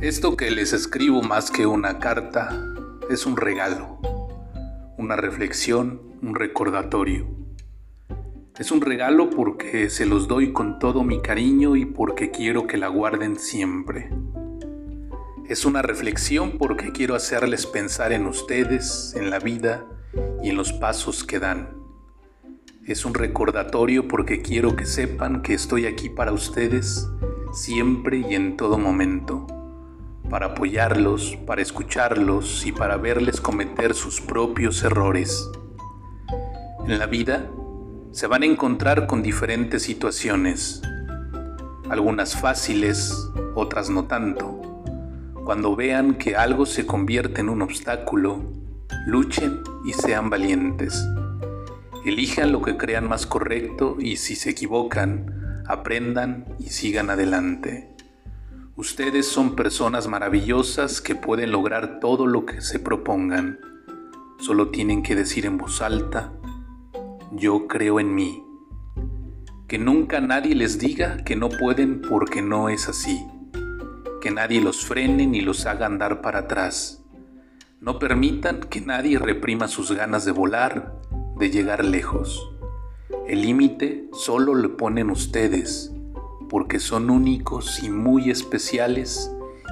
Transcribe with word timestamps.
Esto 0.00 0.36
que 0.36 0.52
les 0.52 0.72
escribo 0.72 1.22
más 1.22 1.50
que 1.50 1.66
una 1.66 1.98
carta 1.98 2.56
es 3.10 3.26
un 3.26 3.36
regalo, 3.36 3.98
una 4.96 5.16
reflexión, 5.16 6.00
un 6.22 6.36
recordatorio. 6.36 7.26
Es 8.60 8.70
un 8.70 8.80
regalo 8.80 9.28
porque 9.28 9.90
se 9.90 10.06
los 10.06 10.28
doy 10.28 10.52
con 10.52 10.78
todo 10.78 11.02
mi 11.02 11.20
cariño 11.20 11.74
y 11.74 11.84
porque 11.84 12.30
quiero 12.30 12.68
que 12.68 12.76
la 12.76 12.86
guarden 12.86 13.40
siempre. 13.40 14.08
Es 15.48 15.64
una 15.64 15.82
reflexión 15.82 16.58
porque 16.58 16.92
quiero 16.92 17.16
hacerles 17.16 17.66
pensar 17.66 18.12
en 18.12 18.26
ustedes, 18.26 19.14
en 19.16 19.30
la 19.30 19.40
vida 19.40 19.84
y 20.44 20.50
en 20.50 20.56
los 20.56 20.72
pasos 20.72 21.24
que 21.24 21.40
dan. 21.40 21.70
Es 22.86 23.04
un 23.04 23.14
recordatorio 23.14 24.06
porque 24.06 24.42
quiero 24.42 24.76
que 24.76 24.86
sepan 24.86 25.42
que 25.42 25.54
estoy 25.54 25.86
aquí 25.86 26.08
para 26.08 26.32
ustedes 26.32 27.08
siempre 27.52 28.18
y 28.18 28.36
en 28.36 28.56
todo 28.56 28.78
momento, 28.78 29.57
para 30.30 30.46
apoyarlos, 30.46 31.36
para 31.46 31.62
escucharlos 31.62 32.66
y 32.66 32.72
para 32.72 32.96
verles 32.96 33.40
cometer 33.40 33.94
sus 33.94 34.20
propios 34.20 34.82
errores. 34.84 35.50
En 36.86 36.98
la 36.98 37.06
vida 37.06 37.48
se 38.12 38.26
van 38.26 38.42
a 38.42 38.46
encontrar 38.46 39.06
con 39.06 39.22
diferentes 39.22 39.82
situaciones, 39.82 40.82
algunas 41.90 42.36
fáciles, 42.36 43.14
otras 43.54 43.90
no 43.90 44.04
tanto. 44.04 44.60
Cuando 45.44 45.74
vean 45.76 46.14
que 46.14 46.36
algo 46.36 46.66
se 46.66 46.84
convierte 46.84 47.40
en 47.40 47.48
un 47.48 47.62
obstáculo, 47.62 48.42
luchen 49.06 49.60
y 49.84 49.92
sean 49.92 50.28
valientes. 50.30 51.06
Elijan 52.04 52.52
lo 52.52 52.62
que 52.62 52.76
crean 52.76 53.08
más 53.08 53.26
correcto 53.26 53.96
y 53.98 54.16
si 54.16 54.36
se 54.36 54.50
equivocan, 54.50 55.62
aprendan 55.66 56.44
y 56.58 56.70
sigan 56.70 57.10
adelante. 57.10 57.97
Ustedes 58.78 59.26
son 59.26 59.56
personas 59.56 60.06
maravillosas 60.06 61.00
que 61.00 61.16
pueden 61.16 61.50
lograr 61.50 61.98
todo 61.98 62.28
lo 62.28 62.46
que 62.46 62.60
se 62.60 62.78
propongan. 62.78 63.58
Solo 64.38 64.68
tienen 64.68 65.02
que 65.02 65.16
decir 65.16 65.46
en 65.46 65.58
voz 65.58 65.82
alta, 65.82 66.32
yo 67.32 67.66
creo 67.66 67.98
en 67.98 68.14
mí. 68.14 68.40
Que 69.66 69.80
nunca 69.80 70.20
nadie 70.20 70.54
les 70.54 70.78
diga 70.78 71.24
que 71.24 71.34
no 71.34 71.48
pueden 71.48 72.02
porque 72.02 72.40
no 72.40 72.68
es 72.68 72.88
así. 72.88 73.20
Que 74.20 74.30
nadie 74.30 74.60
los 74.60 74.84
frene 74.84 75.26
ni 75.26 75.40
los 75.40 75.66
haga 75.66 75.86
andar 75.86 76.20
para 76.22 76.38
atrás. 76.38 77.04
No 77.80 77.98
permitan 77.98 78.60
que 78.60 78.80
nadie 78.80 79.18
reprima 79.18 79.66
sus 79.66 79.90
ganas 79.90 80.24
de 80.24 80.30
volar 80.30 80.94
de 81.36 81.50
llegar 81.50 81.84
lejos. 81.84 82.48
El 83.26 83.42
límite 83.42 84.08
solo 84.12 84.54
lo 84.54 84.76
ponen 84.76 85.10
ustedes, 85.10 85.92
porque 86.48 86.80
son 86.80 87.10
únicos 87.10 87.82
y 87.82 87.90
muy 87.90 88.30
especiales 88.30 89.30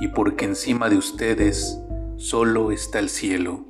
y 0.00 0.08
porque 0.08 0.44
encima 0.44 0.88
de 0.88 0.96
ustedes 0.96 1.78
solo 2.16 2.72
está 2.72 2.98
el 2.98 3.08
cielo. 3.08 3.64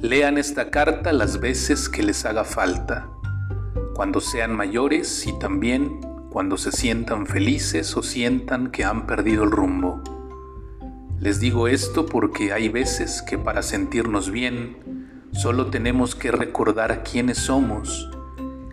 Lean 0.00 0.38
esta 0.38 0.70
carta 0.70 1.12
las 1.12 1.40
veces 1.40 1.88
que 1.88 2.02
les 2.02 2.24
haga 2.24 2.44
falta, 2.44 3.10
cuando 3.94 4.20
sean 4.20 4.54
mayores 4.54 5.26
y 5.26 5.38
también 5.38 6.00
cuando 6.30 6.56
se 6.56 6.72
sientan 6.72 7.26
felices 7.26 7.96
o 7.96 8.02
sientan 8.02 8.70
que 8.70 8.84
han 8.84 9.06
perdido 9.06 9.44
el 9.44 9.50
rumbo. 9.50 10.00
Les 11.18 11.40
digo 11.40 11.68
esto 11.68 12.06
porque 12.06 12.52
hay 12.52 12.68
veces 12.68 13.22
que 13.22 13.38
para 13.38 13.62
sentirnos 13.62 14.30
bien, 14.30 14.98
Solo 15.32 15.66
tenemos 15.66 16.14
que 16.14 16.32
recordar 16.32 17.04
quiénes 17.04 17.38
somos, 17.38 18.10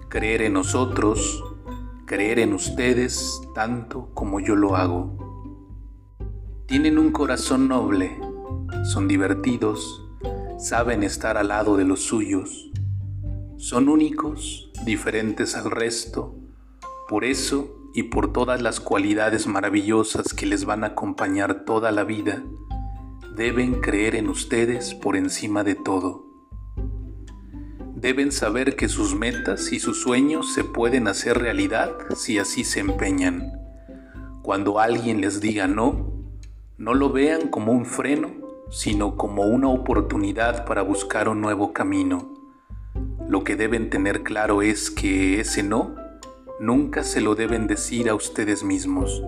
creer 0.09 0.41
en 0.41 0.53
nosotros, 0.53 1.43
creer 2.05 2.37
en 2.37 2.53
ustedes 2.53 3.41
tanto 3.55 4.11
como 4.13 4.39
yo 4.39 4.55
lo 4.55 4.75
hago. 4.75 5.17
Tienen 6.67 6.99
un 6.99 7.11
corazón 7.11 7.67
noble, 7.67 8.19
son 8.83 9.07
divertidos, 9.07 10.03
saben 10.59 11.03
estar 11.03 11.37
al 11.37 11.47
lado 11.47 11.77
de 11.77 11.83
los 11.83 12.01
suyos, 12.01 12.71
son 13.57 13.89
únicos, 13.89 14.71
diferentes 14.85 15.55
al 15.55 15.71
resto, 15.71 16.35
por 17.09 17.23
eso 17.23 17.75
y 17.93 18.03
por 18.03 18.31
todas 18.31 18.61
las 18.61 18.79
cualidades 18.79 19.47
maravillosas 19.47 20.33
que 20.33 20.45
les 20.45 20.65
van 20.65 20.83
a 20.83 20.87
acompañar 20.87 21.65
toda 21.65 21.91
la 21.91 22.03
vida, 22.03 22.43
deben 23.35 23.81
creer 23.81 24.15
en 24.15 24.29
ustedes 24.29 24.93
por 24.93 25.15
encima 25.15 25.63
de 25.63 25.75
todo 25.75 26.24
deben 28.05 28.31
saber 28.31 28.75
que 28.75 28.87
sus 28.87 29.15
metas 29.15 29.71
y 29.73 29.79
sus 29.79 29.99
sueños 29.99 30.53
se 30.53 30.63
pueden 30.63 31.07
hacer 31.07 31.39
realidad 31.39 31.91
si 32.15 32.37
así 32.37 32.63
se 32.63 32.79
empeñan. 32.79 33.59
Cuando 34.43 34.79
alguien 34.79 35.21
les 35.21 35.41
diga 35.41 35.65
no, 35.65 36.13
no 36.77 36.93
lo 36.93 37.09
vean 37.09 37.47
como 37.47 37.71
un 37.71 37.83
freno, 37.87 38.29
sino 38.69 39.17
como 39.17 39.41
una 39.41 39.69
oportunidad 39.69 40.65
para 40.65 40.83
buscar 40.83 41.27
un 41.27 41.41
nuevo 41.41 41.73
camino. 41.73 42.31
Lo 43.27 43.43
que 43.43 43.55
deben 43.55 43.89
tener 43.89 44.21
claro 44.21 44.61
es 44.61 44.91
que 44.91 45.39
ese 45.39 45.63
no 45.63 45.95
nunca 46.59 47.03
se 47.03 47.21
lo 47.21 47.33
deben 47.33 47.65
decir 47.65 48.07
a 48.07 48.13
ustedes 48.13 48.63
mismos. 48.63 49.23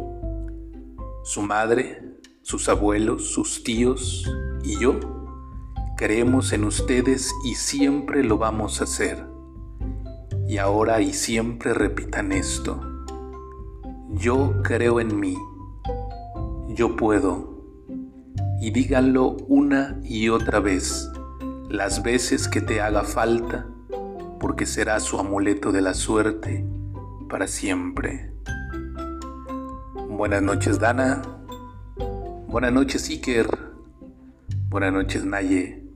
Su 1.23 1.41
madre, 1.41 2.03
sus 2.43 2.69
abuelos, 2.69 3.31
sus 3.31 3.63
tíos 3.63 4.31
y 4.63 4.79
yo 4.79 5.16
Creemos 5.97 6.53
en 6.53 6.63
ustedes 6.63 7.33
y 7.43 7.55
siempre 7.55 8.23
lo 8.23 8.37
vamos 8.37 8.81
a 8.81 8.83
hacer. 8.83 9.25
Y 10.47 10.59
ahora 10.59 11.01
y 11.01 11.11
siempre 11.11 11.73
repitan 11.73 12.31
esto. 12.31 12.79
Yo 14.11 14.61
creo 14.61 14.99
en 14.99 15.19
mí. 15.19 15.35
Yo 16.69 16.95
puedo. 16.95 17.63
Y 18.61 18.69
díganlo 18.69 19.37
una 19.47 19.99
y 20.03 20.29
otra 20.29 20.59
vez, 20.59 21.09
las 21.67 22.03
veces 22.03 22.47
que 22.47 22.61
te 22.61 22.79
haga 22.79 23.03
falta, 23.03 23.65
porque 24.39 24.67
será 24.67 24.99
su 24.99 25.17
amuleto 25.17 25.71
de 25.71 25.81
la 25.81 25.95
suerte 25.95 26.63
para 27.27 27.47
siempre. 27.47 28.31
Buenas 30.07 30.43
noches 30.43 30.79
Dana. 30.79 31.23
Buenas 32.47 32.71
noches 32.71 33.09
Iker. 33.09 33.47
Buenas 34.69 34.93
noches 34.93 35.25
Naye. 35.25 35.86